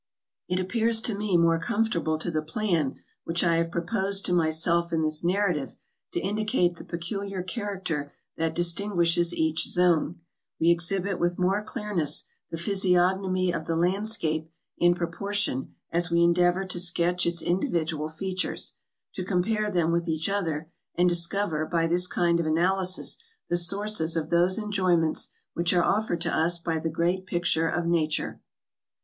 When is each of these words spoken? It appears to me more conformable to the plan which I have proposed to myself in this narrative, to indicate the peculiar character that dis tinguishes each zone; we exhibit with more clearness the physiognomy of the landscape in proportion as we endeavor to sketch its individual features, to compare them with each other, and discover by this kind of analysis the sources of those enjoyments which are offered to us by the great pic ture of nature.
It 0.49 0.59
appears 0.59 0.99
to 1.01 1.13
me 1.15 1.37
more 1.37 1.59
conformable 1.59 2.17
to 2.17 2.31
the 2.31 2.41
plan 2.41 2.95
which 3.23 3.43
I 3.43 3.57
have 3.57 3.69
proposed 3.69 4.25
to 4.25 4.33
myself 4.33 4.91
in 4.91 5.03
this 5.03 5.23
narrative, 5.23 5.75
to 6.13 6.19
indicate 6.19 6.77
the 6.77 6.83
peculiar 6.83 7.43
character 7.43 8.11
that 8.35 8.55
dis 8.55 8.73
tinguishes 8.73 9.31
each 9.31 9.65
zone; 9.67 10.19
we 10.59 10.71
exhibit 10.71 11.19
with 11.19 11.37
more 11.37 11.61
clearness 11.63 12.25
the 12.49 12.57
physiognomy 12.57 13.53
of 13.53 13.67
the 13.67 13.75
landscape 13.75 14.49
in 14.75 14.95
proportion 14.95 15.75
as 15.91 16.09
we 16.09 16.21
endeavor 16.23 16.65
to 16.65 16.79
sketch 16.79 17.27
its 17.27 17.43
individual 17.43 18.09
features, 18.09 18.73
to 19.13 19.23
compare 19.23 19.69
them 19.69 19.91
with 19.91 20.07
each 20.07 20.27
other, 20.27 20.71
and 20.95 21.09
discover 21.09 21.63
by 21.63 21.85
this 21.85 22.07
kind 22.07 22.39
of 22.39 22.47
analysis 22.47 23.17
the 23.49 23.55
sources 23.57 24.15
of 24.15 24.31
those 24.31 24.57
enjoyments 24.57 25.29
which 25.53 25.71
are 25.75 25.83
offered 25.83 26.21
to 26.21 26.35
us 26.35 26.57
by 26.57 26.79
the 26.79 26.89
great 26.89 27.27
pic 27.27 27.43
ture 27.45 27.69
of 27.69 27.85
nature. 27.85 28.41